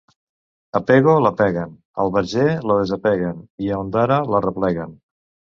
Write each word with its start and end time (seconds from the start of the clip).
A 0.79 0.79
Pego 0.87 1.13
l'apeguen, 1.25 1.75
al 2.05 2.11
Verger 2.17 2.47
la 2.71 2.79
desapeguen 2.81 3.45
i 3.67 3.71
a 3.71 3.79
Ondara 3.85 4.21
l'arrepleguen. 4.33 5.01